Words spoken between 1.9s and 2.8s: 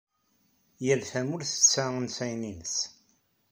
ansayen-nnes.